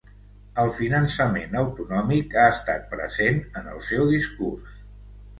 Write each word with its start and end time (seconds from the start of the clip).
El 0.61 0.69
finançament 0.75 1.51
autonòmic 1.59 2.33
ha 2.43 2.45
estat 2.53 2.87
present 2.93 3.37
en 3.61 3.69
el 3.75 3.83
seu 3.91 4.07
discurs. 4.13 4.73